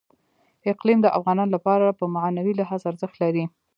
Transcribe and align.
اقلیم 0.71 0.99
د 1.03 1.07
افغانانو 1.17 1.53
لپاره 1.55 1.97
په 1.99 2.05
معنوي 2.15 2.53
لحاظ 2.59 2.81
ارزښت 2.91 3.15
لري. 3.23 3.43